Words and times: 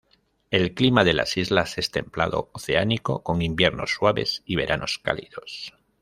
El 0.49 0.73
clima 0.73 1.03
de 1.03 1.13
las 1.13 1.37
islas 1.37 1.77
es 1.77 1.91
templado 1.91 2.49
oceánico, 2.53 3.21
con 3.21 3.43
inviernos 3.43 3.91
suaves 3.91 4.41
y 4.47 4.55
veranos 4.55 4.97
cálidos. 4.97 5.75